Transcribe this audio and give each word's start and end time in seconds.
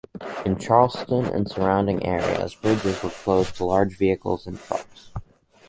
In 0.47 0.57
Charleston 0.57 1.25
and 1.27 1.47
surrounding 1.47 2.03
areas, 2.03 2.55
bridges 2.55 3.03
were 3.03 3.11
closed 3.11 3.55
to 3.57 3.65
large 3.65 3.95
vehicles 3.95 4.47
and 4.47 4.57
trucks. 4.59 5.11